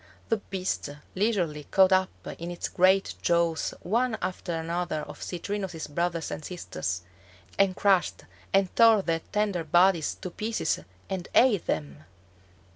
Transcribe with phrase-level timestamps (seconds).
[0.29, 2.09] The beast leisurely caught up
[2.39, 7.03] in its great jaws one after another of Citrinus's brothers and sisters,
[7.59, 12.05] and crushed and tore their tender bodies to pieces and ate them!